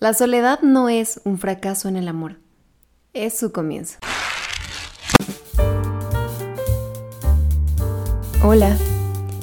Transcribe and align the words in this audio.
La 0.00 0.14
soledad 0.14 0.60
no 0.60 0.88
es 0.88 1.20
un 1.24 1.38
fracaso 1.38 1.88
en 1.88 1.96
el 1.96 2.06
amor, 2.06 2.36
es 3.14 3.36
su 3.36 3.50
comienzo. 3.50 3.98
Hola, 8.44 8.76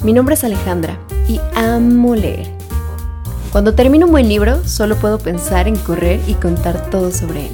mi 0.02 0.14
nombre 0.14 0.36
es 0.36 0.46
Alejandra 0.46 0.98
y 1.28 1.42
amo 1.56 2.16
leer. 2.16 2.48
Cuando 3.52 3.76
termino 3.76 4.06
un 4.06 4.14
buen 4.14 4.30
libro, 4.30 4.64
solo 4.64 4.96
puedo 4.96 5.20
pensar 5.20 5.68
en 5.68 5.76
correr 5.76 6.22
y 6.26 6.36
contar 6.36 6.90
todo 6.90 7.12
sobre 7.12 7.48
él. 7.48 7.54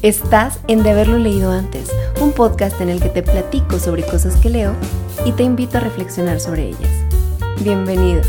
Estás 0.00 0.58
en 0.68 0.82
De 0.82 0.92
haberlo 0.92 1.18
leído 1.18 1.52
antes, 1.52 1.92
un 2.22 2.32
podcast 2.32 2.80
en 2.80 2.88
el 2.88 3.02
que 3.02 3.10
te 3.10 3.22
platico 3.22 3.78
sobre 3.78 4.06
cosas 4.06 4.36
que 4.36 4.48
leo 4.48 4.74
y 5.26 5.32
te 5.32 5.42
invito 5.42 5.76
a 5.76 5.82
reflexionar 5.82 6.40
sobre 6.40 6.68
ellas. 6.68 6.90
Bienvenido. 7.62 8.22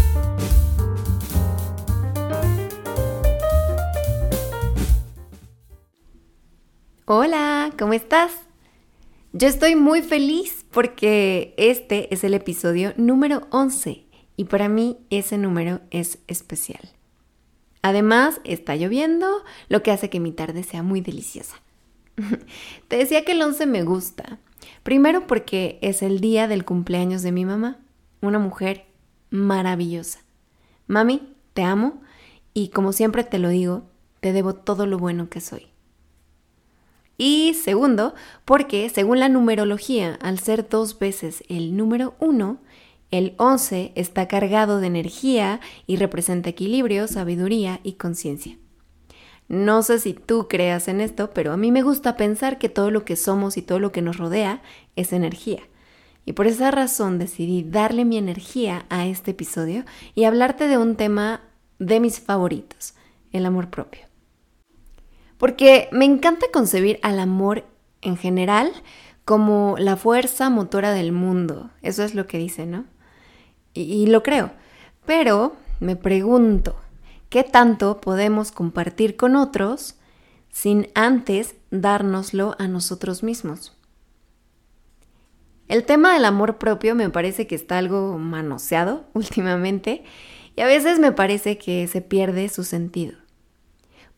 Hola, 7.13 7.73
¿cómo 7.77 7.91
estás? 7.91 8.31
Yo 9.33 9.49
estoy 9.49 9.75
muy 9.75 10.01
feliz 10.01 10.65
porque 10.71 11.53
este 11.57 12.13
es 12.13 12.23
el 12.23 12.33
episodio 12.33 12.93
número 12.95 13.49
11 13.49 14.05
y 14.37 14.45
para 14.45 14.69
mí 14.69 14.97
ese 15.09 15.37
número 15.37 15.81
es 15.89 16.19
especial. 16.27 16.79
Además, 17.81 18.39
está 18.45 18.77
lloviendo, 18.77 19.27
lo 19.67 19.83
que 19.83 19.91
hace 19.91 20.09
que 20.09 20.21
mi 20.21 20.31
tarde 20.31 20.63
sea 20.63 20.83
muy 20.83 21.01
deliciosa. 21.01 21.57
Te 22.87 22.95
decía 22.95 23.25
que 23.25 23.33
el 23.33 23.41
11 23.41 23.65
me 23.65 23.83
gusta. 23.83 24.39
Primero 24.83 25.27
porque 25.27 25.79
es 25.81 26.03
el 26.03 26.21
día 26.21 26.47
del 26.47 26.63
cumpleaños 26.63 27.23
de 27.23 27.33
mi 27.33 27.43
mamá, 27.43 27.77
una 28.21 28.39
mujer 28.39 28.85
maravillosa. 29.31 30.21
Mami, 30.87 31.33
te 31.51 31.63
amo 31.63 32.01
y 32.53 32.69
como 32.69 32.93
siempre 32.93 33.25
te 33.25 33.37
lo 33.37 33.49
digo, 33.49 33.83
te 34.21 34.31
debo 34.31 34.55
todo 34.55 34.85
lo 34.85 34.97
bueno 34.97 35.27
que 35.27 35.41
soy. 35.41 35.70
Y 37.17 37.53
segundo, 37.53 38.15
porque 38.45 38.89
según 38.89 39.19
la 39.19 39.29
numerología, 39.29 40.17
al 40.21 40.39
ser 40.39 40.67
dos 40.67 40.97
veces 40.97 41.43
el 41.49 41.77
número 41.77 42.15
uno, 42.19 42.59
el 43.11 43.35
11 43.37 43.91
está 43.95 44.27
cargado 44.27 44.79
de 44.79 44.87
energía 44.87 45.59
y 45.85 45.97
representa 45.97 46.49
equilibrio, 46.49 47.07
sabiduría 47.07 47.79
y 47.83 47.93
conciencia. 47.93 48.57
No 49.49 49.83
sé 49.83 49.99
si 49.99 50.13
tú 50.13 50.47
creas 50.47 50.87
en 50.87 51.01
esto, 51.01 51.31
pero 51.31 51.51
a 51.51 51.57
mí 51.57 51.71
me 51.71 51.83
gusta 51.83 52.15
pensar 52.15 52.57
que 52.57 52.69
todo 52.69 52.89
lo 52.89 53.03
que 53.03 53.17
somos 53.17 53.57
y 53.57 53.61
todo 53.61 53.79
lo 53.79 53.91
que 53.91 54.01
nos 54.01 54.17
rodea 54.17 54.61
es 54.95 55.11
energía. 55.11 55.59
Y 56.25 56.33
por 56.33 56.47
esa 56.47 56.71
razón 56.71 57.19
decidí 57.19 57.63
darle 57.63 58.05
mi 58.05 58.17
energía 58.17 58.85
a 58.89 59.07
este 59.07 59.31
episodio 59.31 59.83
y 60.15 60.23
hablarte 60.23 60.69
de 60.69 60.77
un 60.77 60.95
tema 60.95 61.41
de 61.79 61.99
mis 61.99 62.21
favoritos, 62.21 62.93
el 63.33 63.45
amor 63.45 63.69
propio. 63.69 64.10
Porque 65.41 65.89
me 65.91 66.05
encanta 66.05 66.45
concebir 66.53 66.99
al 67.01 67.19
amor 67.19 67.65
en 68.03 68.15
general 68.15 68.71
como 69.25 69.75
la 69.79 69.97
fuerza 69.97 70.51
motora 70.51 70.93
del 70.93 71.13
mundo. 71.13 71.71
Eso 71.81 72.03
es 72.03 72.13
lo 72.13 72.27
que 72.27 72.37
dice, 72.37 72.67
¿no? 72.67 72.85
Y, 73.73 74.05
lo 74.05 74.21
creo. 74.21 74.51
Pero 75.03 75.55
me 75.79 75.95
pregunto, 75.95 76.75
¿qué 77.29 77.43
tanto 77.43 78.01
podemos 78.01 78.51
compartir 78.51 79.17
con 79.17 79.35
otros 79.35 79.95
sin 80.51 80.89
antes 80.93 81.55
dárnoslo 81.71 82.55
a 82.59 82.67
nosotros 82.67 83.23
mismos? 83.23 83.75
El 85.67 85.85
tema 85.85 86.13
del 86.13 86.25
amor 86.25 86.59
propio 86.59 86.93
me 86.93 87.09
parece 87.09 87.47
que 87.47 87.55
está 87.55 87.79
algo 87.79 88.19
manoseado 88.19 89.07
últimamente 89.13 90.03
y 90.55 90.61
a 90.61 90.67
veces 90.67 90.99
me 90.99 91.11
parece 91.11 91.57
que 91.57 91.87
se 91.87 92.01
pierde 92.01 92.47
su 92.47 92.63
sentido. 92.63 93.20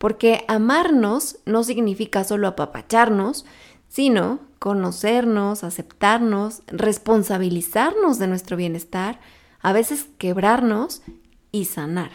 Porque 0.04 0.44
amarnos 0.50 1.38
no 1.46 1.64
significa 1.64 2.26
solo 2.26 2.50
apapacharnos, 2.50 3.46
sino 3.88 4.42
conocernos, 4.60 5.64
aceptarnos, 5.64 6.62
responsabilizarnos 6.68 8.20
de 8.20 8.28
nuestro 8.28 8.58
bienestar, 8.58 9.22
a 9.62 9.72
veces 9.72 10.08
quebrarnos 10.18 11.04
y 11.54 11.64
sanar. 11.64 12.12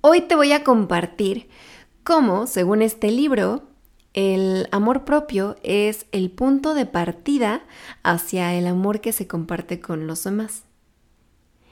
Hoy 0.00 0.22
te 0.22 0.34
voy 0.34 0.50
a 0.50 0.64
compartir 0.64 1.48
cómo, 2.02 2.48
según 2.48 2.82
este 2.82 3.12
libro, 3.12 3.62
el 4.12 4.66
amor 4.72 5.04
propio 5.04 5.54
es 5.62 6.06
el 6.10 6.28
punto 6.32 6.74
de 6.74 6.86
partida 6.86 7.62
hacia 8.02 8.52
el 8.54 8.66
amor 8.66 9.00
que 9.00 9.12
se 9.12 9.28
comparte 9.28 9.78
con 9.78 10.08
los 10.08 10.24
demás. 10.24 10.64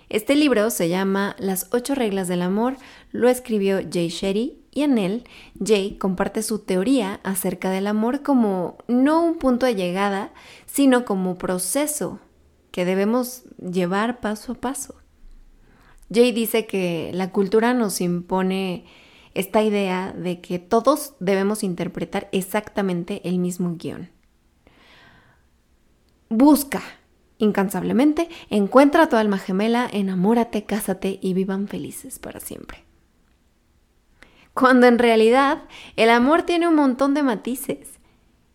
Este 0.08 0.36
libro 0.36 0.70
se 0.70 0.88
llama 0.88 1.34
Las 1.40 1.66
ocho 1.72 1.96
reglas 1.96 2.28
del 2.28 2.42
amor, 2.42 2.76
lo 3.10 3.28
escribió 3.28 3.80
Jay 3.92 4.10
Shetty 4.10 4.62
y 4.76 4.82
en 4.82 4.98
él 4.98 5.24
Jay 5.64 5.96
comparte 5.96 6.42
su 6.42 6.58
teoría 6.58 7.18
acerca 7.24 7.70
del 7.70 7.86
amor 7.86 8.22
como 8.22 8.76
no 8.88 9.24
un 9.24 9.38
punto 9.38 9.64
de 9.64 9.74
llegada, 9.74 10.34
sino 10.66 11.06
como 11.06 11.38
proceso 11.38 12.20
que 12.72 12.84
debemos 12.84 13.44
llevar 13.58 14.20
paso 14.20 14.52
a 14.52 14.54
paso. 14.56 14.96
Jay 16.12 16.30
dice 16.30 16.66
que 16.66 17.10
la 17.14 17.32
cultura 17.32 17.72
nos 17.72 18.02
impone 18.02 18.84
esta 19.32 19.62
idea 19.62 20.12
de 20.12 20.42
que 20.42 20.58
todos 20.58 21.14
debemos 21.20 21.62
interpretar 21.62 22.28
exactamente 22.32 23.26
el 23.26 23.38
mismo 23.38 23.76
guion. 23.78 24.10
Busca 26.28 26.82
incansablemente, 27.38 28.28
encuentra 28.50 29.04
a 29.04 29.08
tu 29.08 29.16
alma 29.16 29.38
gemela, 29.38 29.88
enamórate, 29.90 30.64
cásate 30.64 31.18
y 31.22 31.32
vivan 31.32 31.66
felices 31.66 32.18
para 32.18 32.40
siempre 32.40 32.85
cuando 34.56 34.86
en 34.86 34.98
realidad 34.98 35.64
el 35.96 36.08
amor 36.08 36.44
tiene 36.44 36.66
un 36.66 36.76
montón 36.76 37.12
de 37.12 37.22
matices. 37.22 38.00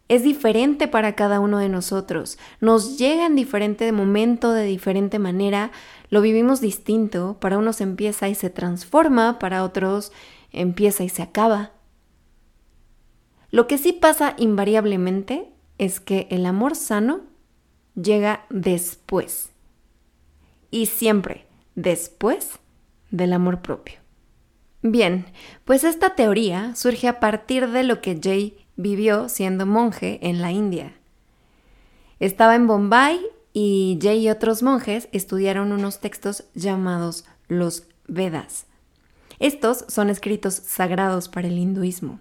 Es 0.10 0.24
diferente 0.24 0.88
para 0.88 1.14
cada 1.14 1.40
uno 1.40 1.60
de 1.60 1.70
nosotros, 1.70 2.40
nos 2.60 2.98
llega 2.98 3.28
en 3.28 3.36
diferente 3.36 3.90
momento, 3.92 4.52
de 4.52 4.64
diferente 4.64 5.20
manera, 5.20 5.72
lo 6.10 6.22
vivimos 6.22 6.60
distinto, 6.60 7.38
para 7.40 7.60
unos 7.60 7.82
empieza 7.82 8.28
y 8.28 8.36
se 8.36 8.50
transforma, 8.50 9.38
para 9.38 9.64
otros 9.64 10.12
empieza 10.52 11.04
y 11.04 11.10
se 11.10 11.22
acaba. 11.22 11.72
Lo 13.52 13.68
que 13.68 13.78
sí 13.78 13.94
pasa 13.94 14.34
invariablemente 14.38 15.52
es 15.78 16.00
que 16.00 16.28
el 16.32 16.48
amor 16.48 16.76
sano 16.76 17.22
llega 17.94 18.46
después. 18.50 19.52
Y 20.72 20.88
siempre 20.88 21.46
después 21.76 22.60
del 23.12 23.34
amor 23.34 23.62
propio. 23.62 24.01
Bien, 24.84 25.26
pues 25.64 25.84
esta 25.84 26.16
teoría 26.16 26.76
surge 26.76 27.08
a 27.08 27.20
partir 27.20 27.70
de 27.70 27.84
lo 27.84 28.02
que 28.02 28.20
Jay 28.22 28.66
vivió 28.76 29.30
siendo 29.30 29.66
monje 29.66 30.20
en 30.24 30.42
la 30.42 30.52
India. 30.52 30.94
Estaba 32.20 32.56
en 32.56 32.66
Bombay 32.66 33.20
y 33.54 34.00
Jay 34.02 34.26
y 34.26 34.30
otros 34.30 34.64
monjes 34.64 35.08
estudiaron 35.12 35.72
unos 35.72 36.00
textos 36.00 36.46
llamados 36.56 37.26
los 37.48 37.84
Vedas. 38.08 38.66
Estos 39.40 39.86
son 39.88 40.10
escritos 40.10 40.54
sagrados 40.54 41.30
para 41.30 41.48
el 41.48 41.58
hinduismo. 41.58 42.20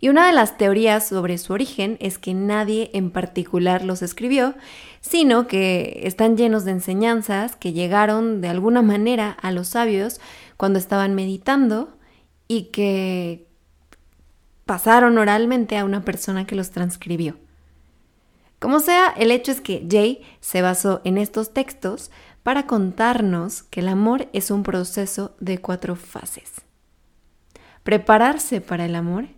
Y 0.00 0.08
una 0.08 0.26
de 0.26 0.32
las 0.32 0.56
teorías 0.58 1.08
sobre 1.08 1.38
su 1.38 1.52
origen 1.52 1.96
es 2.00 2.18
que 2.18 2.34
nadie 2.34 2.90
en 2.92 3.10
particular 3.10 3.84
los 3.84 4.02
escribió, 4.02 4.54
sino 5.00 5.48
que 5.48 6.02
están 6.04 6.36
llenos 6.36 6.64
de 6.64 6.72
enseñanzas 6.72 7.56
que 7.56 7.72
llegaron 7.72 8.40
de 8.40 8.48
alguna 8.48 8.82
manera 8.82 9.30
a 9.30 9.50
los 9.50 9.68
sabios 9.68 10.20
cuando 10.58 10.78
estaban 10.78 11.14
meditando 11.14 11.96
y 12.48 12.64
que 12.64 13.48
pasaron 14.66 15.16
oralmente 15.16 15.78
a 15.78 15.84
una 15.86 16.04
persona 16.04 16.46
que 16.46 16.56
los 16.56 16.70
transcribió. 16.70 17.36
Como 18.58 18.80
sea, 18.80 19.14
el 19.16 19.30
hecho 19.30 19.52
es 19.52 19.60
que 19.60 19.86
Jay 19.88 20.20
se 20.40 20.60
basó 20.60 21.00
en 21.04 21.16
estos 21.16 21.54
textos 21.54 22.10
para 22.42 22.66
contarnos 22.66 23.62
que 23.62 23.80
el 23.80 23.88
amor 23.88 24.28
es 24.32 24.50
un 24.50 24.64
proceso 24.64 25.36
de 25.38 25.58
cuatro 25.58 25.94
fases. 25.94 26.62
Prepararse 27.84 28.60
para 28.60 28.84
el 28.84 28.96
amor, 28.96 29.28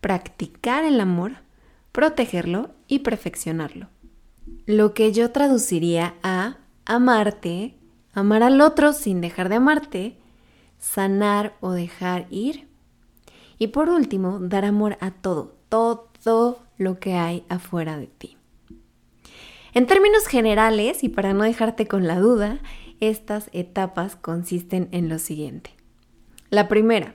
practicar 0.00 0.84
el 0.84 1.00
amor, 1.00 1.32
protegerlo 1.92 2.70
y 2.88 3.00
perfeccionarlo. 3.00 3.88
Lo 4.64 4.94
que 4.94 5.12
yo 5.12 5.32
traduciría 5.32 6.14
a 6.22 6.56
amarte, 6.86 7.76
amar 8.14 8.42
al 8.42 8.60
otro 8.62 8.94
sin 8.94 9.20
dejar 9.20 9.50
de 9.50 9.56
amarte, 9.56 10.18
sanar 10.86 11.56
o 11.60 11.72
dejar 11.72 12.26
ir. 12.30 12.68
Y 13.58 13.68
por 13.68 13.88
último, 13.88 14.38
dar 14.38 14.64
amor 14.64 14.96
a 15.00 15.10
todo, 15.10 15.56
todo 15.68 16.60
lo 16.78 17.00
que 17.00 17.14
hay 17.14 17.44
afuera 17.48 17.98
de 17.98 18.06
ti. 18.06 18.36
En 19.74 19.86
términos 19.86 20.26
generales, 20.26 21.02
y 21.02 21.08
para 21.08 21.34
no 21.34 21.44
dejarte 21.44 21.86
con 21.86 22.06
la 22.06 22.20
duda, 22.20 22.60
estas 23.00 23.50
etapas 23.52 24.16
consisten 24.16 24.88
en 24.92 25.08
lo 25.08 25.18
siguiente. 25.18 25.70
La 26.50 26.68
primera, 26.68 27.14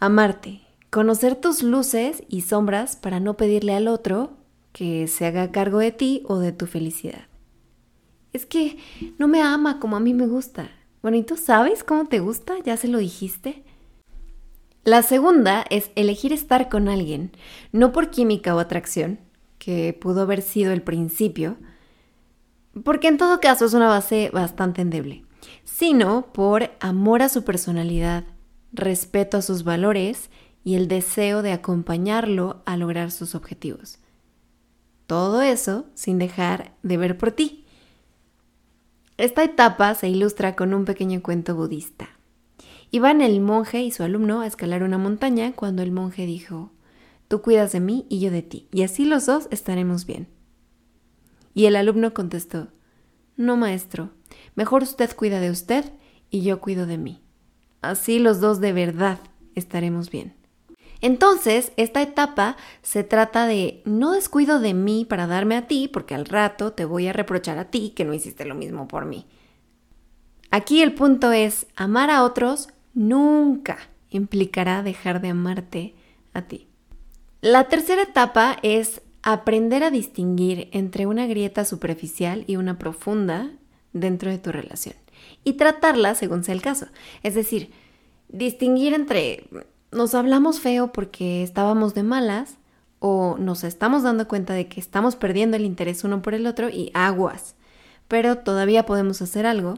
amarte, 0.00 0.60
conocer 0.90 1.36
tus 1.36 1.62
luces 1.62 2.24
y 2.28 2.42
sombras 2.42 2.96
para 2.96 3.20
no 3.20 3.36
pedirle 3.36 3.74
al 3.74 3.88
otro 3.88 4.32
que 4.72 5.06
se 5.06 5.24
haga 5.24 5.52
cargo 5.52 5.78
de 5.78 5.92
ti 5.92 6.24
o 6.26 6.38
de 6.38 6.52
tu 6.52 6.66
felicidad. 6.66 7.26
Es 8.32 8.44
que 8.44 8.76
no 9.18 9.28
me 9.28 9.40
ama 9.40 9.80
como 9.80 9.96
a 9.96 10.00
mí 10.00 10.14
me 10.14 10.26
gusta. 10.26 10.70
Bueno, 11.02 11.16
¿y 11.16 11.22
tú 11.22 11.36
sabes 11.36 11.82
cómo 11.84 12.06
te 12.06 12.20
gusta? 12.20 12.54
¿Ya 12.64 12.76
se 12.76 12.88
lo 12.88 12.98
dijiste? 12.98 13.64
La 14.84 15.02
segunda 15.02 15.64
es 15.70 15.90
elegir 15.94 16.32
estar 16.32 16.68
con 16.68 16.88
alguien, 16.88 17.32
no 17.72 17.92
por 17.92 18.10
química 18.10 18.54
o 18.54 18.58
atracción, 18.58 19.18
que 19.58 19.92
pudo 19.92 20.22
haber 20.22 20.40
sido 20.42 20.72
el 20.72 20.82
principio, 20.82 21.56
porque 22.82 23.08
en 23.08 23.18
todo 23.18 23.40
caso 23.40 23.66
es 23.66 23.74
una 23.74 23.88
base 23.88 24.30
bastante 24.32 24.80
endeble, 24.80 25.24
sino 25.64 26.32
por 26.32 26.70
amor 26.80 27.22
a 27.22 27.28
su 27.28 27.44
personalidad, 27.44 28.24
respeto 28.72 29.36
a 29.36 29.42
sus 29.42 29.64
valores 29.64 30.30
y 30.64 30.76
el 30.76 30.88
deseo 30.88 31.42
de 31.42 31.52
acompañarlo 31.52 32.62
a 32.64 32.76
lograr 32.76 33.10
sus 33.10 33.34
objetivos. 33.34 33.98
Todo 35.06 35.42
eso 35.42 35.86
sin 35.94 36.18
dejar 36.18 36.74
de 36.82 36.96
ver 36.96 37.18
por 37.18 37.32
ti. 37.32 37.59
Esta 39.20 39.44
etapa 39.44 39.94
se 39.94 40.08
ilustra 40.08 40.56
con 40.56 40.72
un 40.72 40.86
pequeño 40.86 41.22
cuento 41.22 41.54
budista. 41.54 42.08
Iban 42.90 43.20
el 43.20 43.42
monje 43.42 43.82
y 43.82 43.90
su 43.90 44.02
alumno 44.02 44.40
a 44.40 44.46
escalar 44.46 44.82
una 44.82 44.96
montaña 44.96 45.52
cuando 45.52 45.82
el 45.82 45.92
monje 45.92 46.24
dijo, 46.24 46.70
Tú 47.28 47.42
cuidas 47.42 47.72
de 47.72 47.80
mí 47.80 48.06
y 48.08 48.20
yo 48.20 48.30
de 48.30 48.40
ti, 48.40 48.66
y 48.72 48.82
así 48.82 49.04
los 49.04 49.26
dos 49.26 49.46
estaremos 49.50 50.06
bien. 50.06 50.26
Y 51.52 51.66
el 51.66 51.76
alumno 51.76 52.14
contestó, 52.14 52.68
No, 53.36 53.58
maestro, 53.58 54.08
mejor 54.54 54.84
usted 54.84 55.14
cuida 55.14 55.38
de 55.38 55.50
usted 55.50 55.84
y 56.30 56.40
yo 56.40 56.62
cuido 56.62 56.86
de 56.86 56.96
mí. 56.96 57.20
Así 57.82 58.20
los 58.20 58.40
dos 58.40 58.58
de 58.58 58.72
verdad 58.72 59.18
estaremos 59.54 60.10
bien. 60.10 60.39
Entonces, 61.00 61.72
esta 61.76 62.02
etapa 62.02 62.56
se 62.82 63.04
trata 63.04 63.46
de 63.46 63.82
no 63.84 64.12
descuido 64.12 64.60
de 64.60 64.74
mí 64.74 65.06
para 65.08 65.26
darme 65.26 65.56
a 65.56 65.66
ti, 65.66 65.88
porque 65.88 66.14
al 66.14 66.26
rato 66.26 66.72
te 66.72 66.84
voy 66.84 67.06
a 67.08 67.12
reprochar 67.12 67.58
a 67.58 67.70
ti 67.70 67.92
que 67.96 68.04
no 68.04 68.12
hiciste 68.12 68.44
lo 68.44 68.54
mismo 68.54 68.86
por 68.86 69.06
mí. 69.06 69.26
Aquí 70.50 70.82
el 70.82 70.94
punto 70.94 71.32
es, 71.32 71.66
amar 71.76 72.10
a 72.10 72.24
otros 72.24 72.68
nunca 72.92 73.78
implicará 74.10 74.82
dejar 74.82 75.20
de 75.20 75.28
amarte 75.28 75.94
a 76.34 76.42
ti. 76.42 76.66
La 77.40 77.68
tercera 77.68 78.02
etapa 78.02 78.58
es 78.62 79.00
aprender 79.22 79.84
a 79.84 79.90
distinguir 79.90 80.68
entre 80.72 81.06
una 81.06 81.26
grieta 81.26 81.64
superficial 81.64 82.44
y 82.46 82.56
una 82.56 82.78
profunda 82.78 83.50
dentro 83.92 84.30
de 84.30 84.38
tu 84.38 84.52
relación 84.52 84.96
y 85.44 85.54
tratarla 85.54 86.14
según 86.14 86.44
sea 86.44 86.54
el 86.54 86.62
caso. 86.62 86.86
Es 87.22 87.34
decir, 87.34 87.70
distinguir 88.28 88.94
entre 88.94 89.48
nos 89.92 90.14
hablamos 90.14 90.60
feo 90.60 90.92
porque 90.92 91.42
estábamos 91.42 91.94
de 91.94 92.02
malas 92.02 92.58
o 92.98 93.36
nos 93.38 93.64
estamos 93.64 94.02
dando 94.02 94.28
cuenta 94.28 94.54
de 94.54 94.68
que 94.68 94.80
estamos 94.80 95.16
perdiendo 95.16 95.56
el 95.56 95.64
interés 95.64 96.04
uno 96.04 96.22
por 96.22 96.34
el 96.34 96.46
otro 96.46 96.68
y 96.68 96.90
aguas, 96.94 97.56
pero 98.08 98.38
todavía 98.38 98.86
podemos 98.86 99.22
hacer 99.22 99.46
algo 99.46 99.74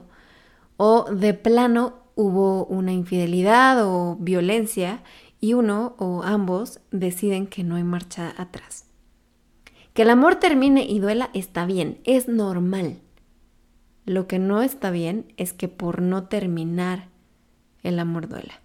o 0.77 1.05
de 1.11 1.35
plano 1.35 2.03
hubo 2.15 2.67
una 2.67 2.93
infidelidad 2.93 3.87
o 3.87 4.17
violencia 4.17 5.03
y 5.41 5.55
uno 5.55 5.95
o 5.99 6.23
ambos 6.23 6.81
deciden 6.91 7.47
que 7.47 7.65
no 7.65 7.77
hay 7.77 7.85
marcha 7.85 8.35
atrás. 8.37 8.87
Que 9.95 10.03
el 10.03 10.11
amor 10.11 10.37
termine 10.37 10.85
y 10.85 11.01
duela 11.01 11.31
está 11.35 11.67
bien, 11.67 12.01
es 12.05 12.29
normal. 12.29 13.01
Lo 14.05 14.27
que 14.27 14.39
no 14.39 14.63
está 14.63 14.91
bien 14.91 15.33
es 15.37 15.53
que 15.53 15.69
por 15.69 16.03
no 16.03 16.25
terminar 16.25 17.09
el 17.83 17.99
amor 17.99 18.29
duela. 18.29 18.63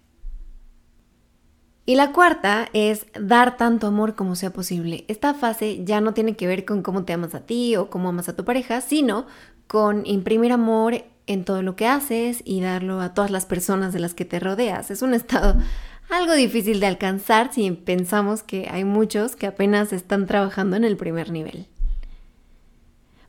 Y 1.88 1.94
la 1.94 2.12
cuarta 2.12 2.68
es 2.74 3.06
dar 3.18 3.56
tanto 3.56 3.86
amor 3.86 4.14
como 4.14 4.36
sea 4.36 4.52
posible. 4.52 5.06
Esta 5.08 5.32
fase 5.32 5.86
ya 5.86 6.02
no 6.02 6.12
tiene 6.12 6.36
que 6.36 6.46
ver 6.46 6.66
con 6.66 6.82
cómo 6.82 7.06
te 7.06 7.14
amas 7.14 7.34
a 7.34 7.46
ti 7.46 7.76
o 7.76 7.88
cómo 7.88 8.10
amas 8.10 8.28
a 8.28 8.36
tu 8.36 8.44
pareja, 8.44 8.82
sino 8.82 9.24
con 9.66 10.04
imprimir 10.04 10.52
amor 10.52 11.06
en 11.26 11.46
todo 11.46 11.62
lo 11.62 11.76
que 11.76 11.86
haces 11.86 12.42
y 12.44 12.60
darlo 12.60 13.00
a 13.00 13.14
todas 13.14 13.30
las 13.30 13.46
personas 13.46 13.94
de 13.94 14.00
las 14.00 14.12
que 14.12 14.26
te 14.26 14.38
rodeas. 14.38 14.90
Es 14.90 15.00
un 15.00 15.14
estado 15.14 15.56
algo 16.10 16.34
difícil 16.34 16.78
de 16.78 16.88
alcanzar 16.88 17.54
si 17.54 17.70
pensamos 17.70 18.42
que 18.42 18.68
hay 18.70 18.84
muchos 18.84 19.34
que 19.34 19.46
apenas 19.46 19.94
están 19.94 20.26
trabajando 20.26 20.76
en 20.76 20.84
el 20.84 20.98
primer 20.98 21.30
nivel. 21.30 21.68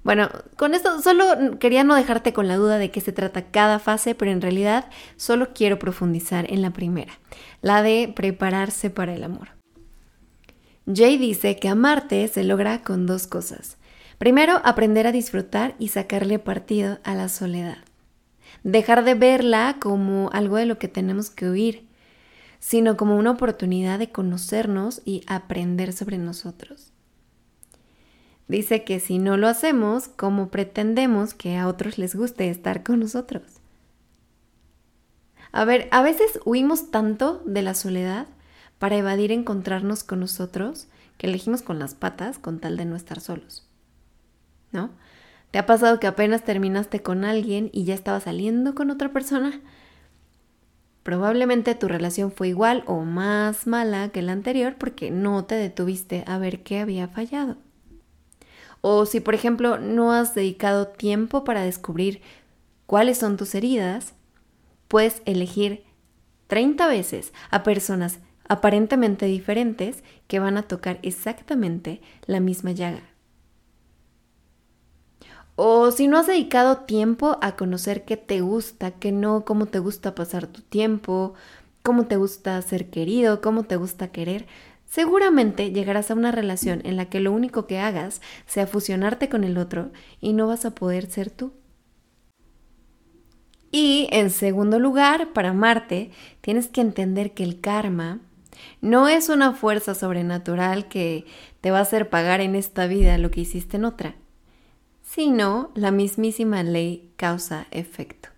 Bueno, 0.03 0.29
con 0.55 0.73
esto 0.73 1.01
solo 1.01 1.59
quería 1.59 1.83
no 1.83 1.95
dejarte 1.95 2.31
con 2.33 2.47
la 2.47 2.55
duda 2.55 2.77
de 2.77 2.89
qué 2.89 3.01
se 3.01 3.11
trata 3.11 3.51
cada 3.51 3.79
fase, 3.79 4.15
pero 4.15 4.31
en 4.31 4.41
realidad 4.41 4.89
solo 5.17 5.49
quiero 5.53 5.77
profundizar 5.77 6.51
en 6.51 6.61
la 6.61 6.71
primera, 6.71 7.19
la 7.61 7.81
de 7.83 8.11
prepararse 8.15 8.89
para 8.89 9.13
el 9.13 9.23
amor. 9.23 9.49
Jay 10.91 11.17
dice 11.17 11.57
que 11.57 11.69
amarte 11.69 12.27
se 12.27 12.43
logra 12.43 12.81
con 12.81 13.05
dos 13.05 13.27
cosas. 13.27 13.77
Primero, 14.17 14.61
aprender 14.63 15.05
a 15.05 15.11
disfrutar 15.11 15.75
y 15.79 15.89
sacarle 15.89 16.39
partido 16.39 16.99
a 17.03 17.13
la 17.13 17.29
soledad. 17.29 17.77
Dejar 18.63 19.03
de 19.03 19.13
verla 19.13 19.77
como 19.79 20.29
algo 20.33 20.57
de 20.57 20.65
lo 20.65 20.79
que 20.79 20.87
tenemos 20.87 21.29
que 21.29 21.49
huir, 21.49 21.87
sino 22.59 22.97
como 22.97 23.17
una 23.17 23.31
oportunidad 23.31 23.99
de 23.99 24.11
conocernos 24.11 25.01
y 25.05 25.23
aprender 25.27 25.93
sobre 25.93 26.17
nosotros. 26.17 26.91
Dice 28.49 28.83
que 28.83 28.99
si 28.99 29.19
no 29.19 29.37
lo 29.37 29.47
hacemos, 29.47 30.07
¿cómo 30.07 30.49
pretendemos 30.49 31.35
que 31.35 31.55
a 31.55 31.67
otros 31.67 31.99
les 31.99 32.15
guste 32.15 32.49
estar 32.49 32.81
con 32.81 32.99
nosotros? 32.99 33.43
A 35.51 35.65
ver, 35.65 35.87
a 35.91 36.01
veces 36.01 36.39
huimos 36.45 36.89
tanto 36.89 37.43
de 37.45 37.61
la 37.61 37.75
soledad 37.75 38.27
para 38.79 38.97
evadir 38.97 39.31
encontrarnos 39.31 40.03
con 40.03 40.19
nosotros 40.19 40.87
que 41.17 41.27
elegimos 41.27 41.61
con 41.61 41.77
las 41.77 41.93
patas 41.93 42.39
con 42.39 42.59
tal 42.59 42.75
de 42.75 42.85
no 42.85 42.95
estar 42.95 43.19
solos. 43.19 43.67
¿No? 44.71 44.89
¿Te 45.51 45.59
ha 45.59 45.67
pasado 45.67 45.99
que 45.99 46.07
apenas 46.07 46.43
terminaste 46.43 47.03
con 47.03 47.25
alguien 47.25 47.69
y 47.71 47.83
ya 47.83 47.93
estaba 47.93 48.19
saliendo 48.19 48.73
con 48.73 48.89
otra 48.89 49.11
persona? 49.13 49.61
Probablemente 51.03 51.75
tu 51.75 51.87
relación 51.87 52.31
fue 52.31 52.47
igual 52.47 52.83
o 52.87 53.01
más 53.01 53.67
mala 53.67 54.09
que 54.09 54.23
la 54.23 54.31
anterior 54.31 54.75
porque 54.79 55.11
no 55.11 55.45
te 55.45 55.53
detuviste 55.53 56.23
a 56.25 56.39
ver 56.39 56.63
qué 56.63 56.79
había 56.79 57.07
fallado. 57.07 57.57
O 58.81 59.05
si, 59.05 59.19
por 59.19 59.35
ejemplo, 59.35 59.77
no 59.77 60.13
has 60.13 60.35
dedicado 60.35 60.87
tiempo 60.87 61.43
para 61.43 61.63
descubrir 61.63 62.21
cuáles 62.85 63.17
son 63.17 63.37
tus 63.37 63.55
heridas, 63.55 64.13
puedes 64.87 65.21
elegir 65.25 65.83
30 66.47 66.87
veces 66.87 67.33
a 67.51 67.63
personas 67.63 68.19
aparentemente 68.47 69.27
diferentes 69.27 70.03
que 70.27 70.39
van 70.39 70.57
a 70.57 70.63
tocar 70.63 70.99
exactamente 71.03 72.01
la 72.25 72.39
misma 72.39 72.71
llaga. 72.71 73.03
O 75.55 75.91
si 75.91 76.07
no 76.07 76.17
has 76.17 76.27
dedicado 76.27 76.77
tiempo 76.77 77.37
a 77.41 77.57
conocer 77.57 78.05
qué 78.05 78.17
te 78.17 78.41
gusta, 78.41 78.91
qué 78.91 79.11
no, 79.11 79.43
cómo 79.43 79.65
te 79.65 79.79
gusta 79.79 80.15
pasar 80.15 80.47
tu 80.47 80.61
tiempo, 80.61 81.33
cómo 81.83 82.05
te 82.05 82.15
gusta 82.15 82.61
ser 82.61 82.89
querido, 82.89 83.41
cómo 83.41 83.63
te 83.63 83.75
gusta 83.75 84.07
querer, 84.07 84.47
seguramente 84.89 85.71
llegarás 85.71 86.11
a 86.11 86.15
una 86.15 86.33
relación 86.33 86.81
en 86.83 86.97
la 86.97 87.05
que 87.05 87.21
lo 87.21 87.31
único 87.31 87.65
que 87.65 87.79
hagas 87.79 88.21
sea 88.45 88.67
fusionarte 88.67 89.29
con 89.29 89.45
el 89.45 89.57
otro 89.57 89.91
y 90.19 90.33
no 90.33 90.47
vas 90.47 90.65
a 90.65 90.75
poder 90.75 91.09
ser 91.09 91.31
tú. 91.31 91.53
Y 93.71 94.09
en 94.11 94.31
segundo 94.31 94.79
lugar, 94.79 95.31
para 95.31 95.51
amarte, 95.51 96.11
tienes 96.41 96.67
que 96.67 96.81
entender 96.81 97.33
que 97.33 97.43
el 97.43 97.61
karma 97.61 98.19
no 98.81 99.07
es 99.07 99.29
una 99.29 99.53
fuerza 99.53 99.95
sobrenatural 99.95 100.89
que 100.89 101.25
te 101.61 101.71
va 101.71 101.77
a 101.77 101.83
hacer 101.83 102.09
pagar 102.09 102.41
en 102.41 102.55
esta 102.55 102.87
vida 102.87 103.17
lo 103.17 103.31
que 103.31 103.41
hiciste 103.41 103.77
en 103.77 103.85
otra 103.85 104.15
sino 105.09 105.71
la 105.73 105.89
mismísima 105.89 106.61
ley 106.61 107.11
causa-efecto. 107.15 108.29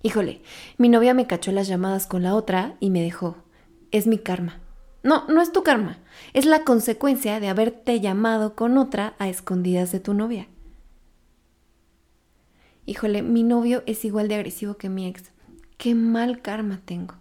Híjole, 0.00 0.42
mi 0.76 0.88
novia 0.88 1.12
me 1.12 1.26
cachó 1.26 1.50
las 1.50 1.66
llamadas 1.66 2.06
con 2.06 2.22
la 2.22 2.36
otra 2.36 2.76
y 2.78 2.90
me 2.90 3.02
dejó. 3.02 3.36
Es 3.90 4.06
mi 4.06 4.18
karma. 4.18 4.60
No, 5.02 5.26
no 5.28 5.40
es 5.40 5.52
tu 5.52 5.62
karma. 5.62 5.98
Es 6.32 6.44
la 6.44 6.64
consecuencia 6.64 7.40
de 7.40 7.48
haberte 7.48 8.00
llamado 8.00 8.54
con 8.54 8.78
otra 8.78 9.14
a 9.18 9.28
escondidas 9.28 9.92
de 9.92 10.00
tu 10.00 10.14
novia. 10.14 10.48
Híjole, 12.86 13.22
mi 13.22 13.42
novio 13.42 13.82
es 13.86 14.04
igual 14.04 14.28
de 14.28 14.36
agresivo 14.36 14.76
que 14.76 14.88
mi 14.88 15.06
ex. 15.06 15.30
Qué 15.76 15.94
mal 15.94 16.42
karma 16.42 16.80
tengo. 16.84 17.14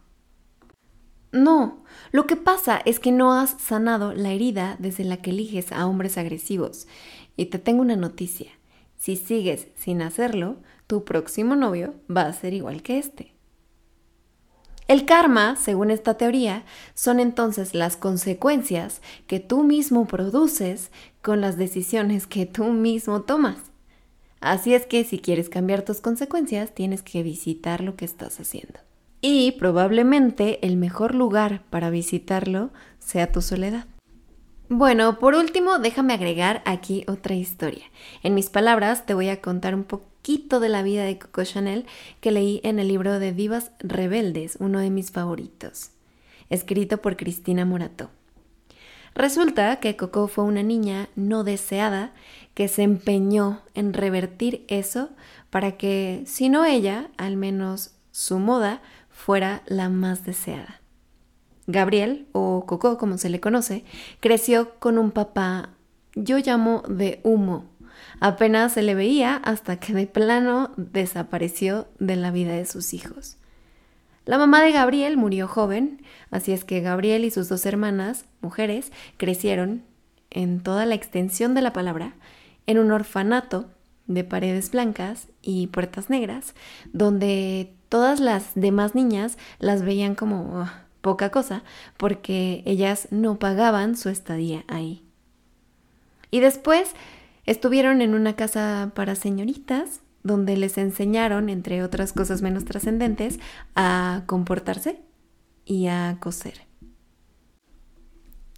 No, 1.31 1.83
lo 2.11 2.25
que 2.25 2.35
pasa 2.35 2.81
es 2.85 2.99
que 2.99 3.11
no 3.11 3.33
has 3.33 3.61
sanado 3.61 4.13
la 4.13 4.31
herida 4.31 4.77
desde 4.79 5.03
la 5.03 5.17
que 5.17 5.31
eliges 5.31 5.71
a 5.71 5.85
hombres 5.85 6.17
agresivos 6.17 6.87
y 7.35 7.47
te 7.47 7.59
tengo 7.59 7.81
una 7.81 7.97
noticia. 7.97 8.49
Si 8.95 9.15
sigues 9.15 9.67
sin 9.75 10.01
hacerlo, 10.01 10.57
tu 10.87 11.03
próximo 11.03 11.55
novio 11.55 11.93
va 12.09 12.23
a 12.23 12.33
ser 12.33 12.53
igual 12.53 12.81
que 12.81 12.97
este. 12.97 13.36
El 14.87 15.05
karma, 15.05 15.57
según 15.57 15.91
esta 15.91 16.13
teoría, 16.13 16.63
son 16.93 17.19
entonces 17.19 17.73
las 17.73 17.97
consecuencias 17.97 19.01
que 19.27 19.41
tú 19.41 19.63
mismo 19.63 20.05
produces 20.05 20.91
con 21.21 21.41
las 21.41 21.57
decisiones 21.57 22.25
que 22.25 22.45
tú 22.45 22.65
mismo 22.65 23.21
tomas. 23.21 23.57
Así 24.39 24.73
es 24.73 24.85
que 24.85 25.03
si 25.03 25.19
quieres 25.19 25.49
cambiar 25.49 25.81
tus 25.81 25.99
consecuencias, 25.99 26.73
tienes 26.73 27.01
que 27.01 27.21
visitar 27.21 27.81
lo 27.81 27.95
que 27.97 28.05
estás 28.05 28.39
haciendo. 28.39 28.79
Y 29.19 29.53
probablemente 29.53 30.65
el 30.65 30.77
mejor 30.77 31.15
lugar 31.15 31.63
para 31.69 31.89
visitarlo 31.89 32.69
sea 32.99 33.31
tu 33.31 33.41
soledad. 33.41 33.87
Bueno, 34.69 35.17
por 35.17 35.33
último, 35.33 35.79
déjame 35.79 36.13
agregar 36.13 36.61
aquí 36.65 37.05
otra 37.07 37.35
historia. 37.35 37.85
En 38.21 38.33
mis 38.35 38.49
palabras, 38.49 39.05
te 39.05 39.13
voy 39.13 39.29
a 39.29 39.39
contar 39.39 39.73
un 39.73 39.85
poquito 39.85 40.59
de 40.59 40.67
la 40.67 40.83
vida 40.83 41.05
de 41.05 41.17
Coco 41.17 41.45
Chanel 41.45 41.85
que 42.19 42.31
leí 42.31 42.59
en 42.65 42.77
el 42.77 42.89
libro 42.89 43.17
de 43.17 43.31
Divas 43.31 43.71
Rebeldes, 43.79 44.57
uno 44.59 44.79
de 44.79 44.89
mis 44.89 45.11
favoritos, 45.11 45.91
escrito 46.49 46.97
por 46.97 47.15
Cristina 47.15 47.63
Morató. 47.63 48.09
Resulta 49.15 49.79
que 49.79 49.95
Coco 49.95 50.27
fue 50.27 50.43
una 50.43 50.63
niña 50.63 51.07
no 51.15 51.45
deseada 51.45 52.11
que 52.53 52.67
se 52.67 52.83
empeñó 52.83 53.61
en 53.73 53.93
revertir 53.93 54.65
eso 54.67 55.11
para 55.49 55.77
que, 55.77 56.23
si 56.25 56.49
no 56.49 56.65
ella, 56.65 57.09
al 57.15 57.37
menos 57.37 57.91
su 58.11 58.37
moda 58.37 58.81
fuera 59.09 59.63
la 59.65 59.87
más 59.87 60.25
deseada. 60.25 60.76
Gabriel, 61.67 62.27
o 62.31 62.65
Coco 62.65 62.97
como 62.97 63.17
se 63.17 63.29
le 63.29 63.39
conoce, 63.39 63.83
creció 64.19 64.79
con 64.79 64.97
un 64.97 65.11
papá, 65.11 65.69
yo 66.15 66.37
llamo 66.37 66.83
de 66.87 67.19
humo. 67.23 67.65
Apenas 68.19 68.73
se 68.73 68.81
le 68.81 68.95
veía 68.95 69.35
hasta 69.35 69.77
que 69.77 69.93
de 69.93 70.07
plano 70.07 70.71
desapareció 70.77 71.87
de 71.99 72.15
la 72.15 72.31
vida 72.31 72.53
de 72.53 72.65
sus 72.65 72.93
hijos. 72.93 73.37
La 74.25 74.37
mamá 74.37 74.61
de 74.61 74.71
Gabriel 74.71 75.17
murió 75.17 75.47
joven, 75.47 76.01
así 76.31 76.51
es 76.51 76.63
que 76.65 76.81
Gabriel 76.81 77.23
y 77.23 77.31
sus 77.31 77.47
dos 77.47 77.65
hermanas, 77.65 78.25
mujeres, 78.41 78.91
crecieron, 79.17 79.83
en 80.29 80.61
toda 80.61 80.85
la 80.85 80.95
extensión 80.95 81.53
de 81.53 81.61
la 81.61 81.73
palabra, 81.73 82.15
en 82.65 82.79
un 82.79 82.91
orfanato 82.91 83.69
de 84.07 84.23
paredes 84.23 84.71
blancas 84.71 85.27
y 85.41 85.67
puertas 85.67 86.09
negras, 86.09 86.55
donde 86.91 87.73
todas 87.89 88.19
las 88.19 88.51
demás 88.55 88.95
niñas 88.95 89.37
las 89.59 89.81
veían 89.83 90.15
como 90.15 90.61
ah, 90.61 90.86
poca 91.07 91.29
cosa 91.29 91.63
porque 91.95 92.63
ellas 92.65 93.07
no 93.11 93.39
pagaban 93.39 93.95
su 93.95 94.09
estadía 94.09 94.65
ahí. 94.67 95.05
Y 96.31 96.41
después 96.41 96.91
estuvieron 97.45 98.01
en 98.01 98.13
una 98.13 98.35
casa 98.35 98.91
para 98.93 99.15
señoritas 99.15 100.01
donde 100.23 100.57
les 100.57 100.77
enseñaron, 100.77 101.47
entre 101.47 101.81
otras 101.81 102.11
cosas 102.11 102.41
menos 102.41 102.65
trascendentes, 102.65 103.39
a 103.73 104.23
comportarse 104.25 104.99
y 105.63 105.87
a 105.87 106.17
coser. 106.19 106.67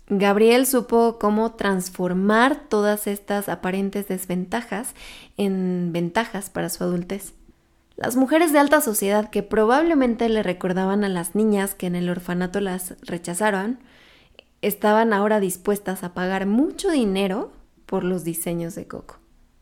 Gabriel 0.08 0.66
supo 0.66 1.20
cómo 1.20 1.52
transformar 1.52 2.68
todas 2.68 3.06
estas 3.06 3.48
aparentes 3.48 4.08
desventajas 4.08 4.96
en 5.38 5.92
ventajas 5.94 6.50
para 6.50 6.70
su 6.70 6.84
adultez. 6.84 7.34
Las 8.00 8.16
mujeres 8.16 8.54
de 8.54 8.60
alta 8.60 8.80
sociedad 8.80 9.30
que 9.30 9.44
probablemente 9.44 10.30
le 10.30 10.42
recordaban 10.42 11.04
a 11.04 11.10
las 11.10 11.36
niñas 11.36 11.76
que 11.76 11.86
en 11.86 11.98
el 11.98 12.10
orfanato 12.10 12.62
las 12.62 12.96
rechazaron, 13.02 13.78
estaban 14.62 15.12
ahora 15.12 15.42
dispuestas 15.42 16.02
a 16.06 16.14
pagar 16.14 16.46
mucho 16.46 16.90
dinero 16.92 17.52
por 17.86 18.06
los 18.06 18.24
diseños 18.24 18.74
de 18.74 18.88
Coco. 18.88 19.18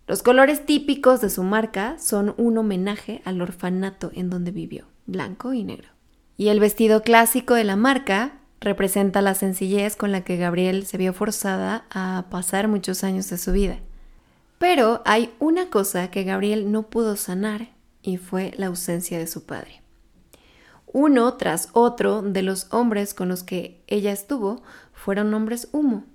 Los 0.05 0.21
colores 0.21 0.67
típicos 0.67 1.19
de 1.19 1.31
su 1.31 1.41
marca 1.41 1.97
son 1.97 2.35
un 2.37 2.59
homenaje 2.59 3.23
al 3.25 3.41
orfanato 3.41 4.11
en 4.13 4.29
donde 4.29 4.51
vivió, 4.51 4.85
blanco 5.07 5.53
y 5.53 5.63
negro. 5.63 5.89
Y 6.37 6.49
el 6.49 6.59
vestido 6.59 7.01
clásico 7.01 7.55
de 7.55 7.63
la 7.63 7.75
marca 7.75 8.33
representa 8.61 9.23
la 9.23 9.33
sencillez 9.33 9.95
con 9.95 10.11
la 10.11 10.21
que 10.21 10.37
Gabriel 10.37 10.85
se 10.85 10.99
vio 10.99 11.11
forzada 11.11 11.85
a 11.89 12.25
pasar 12.29 12.67
muchos 12.67 13.03
años 13.03 13.31
de 13.31 13.39
su 13.39 13.51
vida. 13.51 13.79
Pero 14.59 15.01
hay 15.05 15.33
una 15.39 15.71
cosa 15.71 16.11
que 16.11 16.23
Gabriel 16.23 16.71
no 16.71 16.83
pudo 16.83 17.15
sanar 17.15 17.75
y 18.07 18.15
fue 18.15 18.53
la 18.55 18.67
ausencia 18.67 19.19
de 19.19 19.27
su 19.27 19.45
padre. 19.45 19.81
Uno 20.85 21.33
tras 21.33 21.67
otro 21.73 22.21
de 22.21 22.41
los 22.41 22.73
hombres 22.73 23.13
con 23.13 23.27
los 23.27 23.43
que 23.43 23.83
ella 23.85 24.13
estuvo 24.13 24.63
fueron 24.93 25.33
hombres 25.33 25.67
humo. 25.73 26.05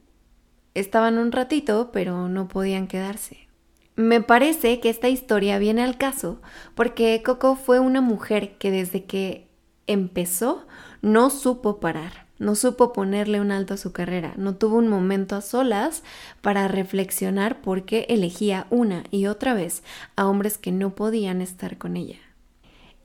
Estaban 0.72 1.18
un 1.18 1.32
ratito, 1.32 1.90
pero 1.92 2.30
no 2.30 2.48
podían 2.48 2.86
quedarse. 2.86 3.46
Me 3.94 4.22
parece 4.22 4.80
que 4.80 4.88
esta 4.88 5.10
historia 5.10 5.58
viene 5.58 5.82
al 5.82 5.98
caso 5.98 6.40
porque 6.74 7.22
Coco 7.22 7.56
fue 7.56 7.78
una 7.78 8.00
mujer 8.00 8.56
que 8.56 8.70
desde 8.70 9.04
que 9.04 9.50
empezó 9.86 10.66
no 11.02 11.28
supo 11.28 11.78
parar, 11.78 12.21
no 12.42 12.56
supo 12.56 12.92
ponerle 12.92 13.40
un 13.40 13.52
alto 13.52 13.74
a 13.74 13.78
su 13.78 13.92
carrera, 13.92 14.34
no 14.36 14.56
tuvo 14.56 14.76
un 14.76 14.88
momento 14.88 15.36
a 15.36 15.40
solas 15.40 16.02
para 16.40 16.68
reflexionar 16.68 17.62
por 17.62 17.84
qué 17.84 18.04
elegía 18.08 18.66
una 18.68 19.04
y 19.10 19.26
otra 19.26 19.54
vez 19.54 19.82
a 20.16 20.26
hombres 20.26 20.58
que 20.58 20.72
no 20.72 20.94
podían 20.94 21.40
estar 21.40 21.78
con 21.78 21.96
ella. 21.96 22.18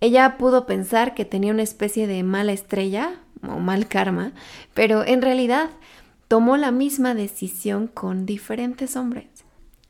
Ella 0.01 0.37
pudo 0.37 0.65
pensar 0.65 1.13
que 1.13 1.23
tenía 1.25 1.53
una 1.53 1.63
especie 1.63 2.07
de 2.07 2.23
mala 2.23 2.51
estrella 2.51 3.21
o 3.43 3.59
mal 3.59 3.87
karma, 3.87 4.33
pero 4.73 5.05
en 5.05 5.21
realidad 5.21 5.69
tomó 6.27 6.57
la 6.57 6.71
misma 6.71 7.13
decisión 7.13 7.87
con 7.87 8.25
diferentes 8.25 8.95
hombres. 8.95 9.27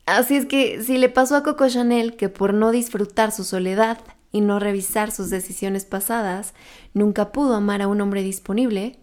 Así 0.06 0.36
es 0.36 0.46
que 0.46 0.82
si 0.82 0.96
le 0.96 1.08
pasó 1.08 1.36
a 1.36 1.42
Coco 1.42 1.68
Chanel 1.68 2.16
que 2.16 2.28
por 2.28 2.54
no 2.54 2.70
disfrutar 2.70 3.32
su 3.32 3.44
soledad 3.44 3.98
y 4.32 4.40
no 4.40 4.58
revisar 4.58 5.10
sus 5.10 5.30
decisiones 5.30 5.84
pasadas, 5.84 6.54
nunca 6.94 7.32
pudo 7.32 7.54
amar 7.54 7.82
a 7.82 7.88
un 7.88 8.00
hombre 8.00 8.22
disponible, 8.22 8.98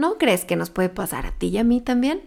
¿no 0.00 0.16
crees 0.16 0.44
que 0.44 0.56
nos 0.56 0.70
puede 0.70 0.88
pasar 0.88 1.26
a 1.26 1.32
ti 1.32 1.48
y 1.48 1.58
a 1.58 1.64
mí 1.64 1.80
también? 1.80 2.22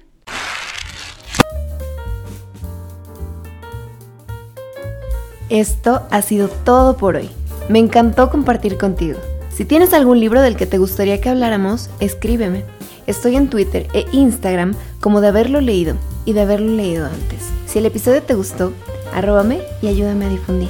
Esto 5.50 6.04
ha 6.10 6.22
sido 6.22 6.48
todo 6.48 6.98
por 6.98 7.16
hoy. 7.16 7.30
Me 7.70 7.80
encantó 7.80 8.30
compartir 8.30 8.78
contigo. 8.78 9.20
Si 9.50 9.66
tienes 9.66 9.94
algún 9.94 10.20
libro 10.20 10.42
del 10.42 10.56
que 10.56 10.66
te 10.66 10.78
gustaría 10.78 11.20
que 11.20 11.30
habláramos, 11.30 11.90
escríbeme. 12.00 12.64
Estoy 13.06 13.36
en 13.36 13.50
Twitter 13.50 13.88
e 13.94 14.06
Instagram 14.12 14.76
como 15.02 15.20
de 15.20 15.28
haberlo 15.28 15.60
leído 15.60 15.96
y 16.26 16.34
de 16.34 16.42
haberlo 16.42 16.72
leído 16.72 17.06
antes. 17.06 17.50
Si 17.68 17.80
el 17.80 17.86
episodio 17.86 18.24
te 18.24 18.34
gustó, 18.34 18.72
arróbame 19.14 19.62
y 19.82 19.88
ayúdame 19.88 20.26
a 20.26 20.30
difundir. 20.30 20.70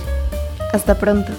Hasta 0.73 0.97
pronto. 0.97 1.31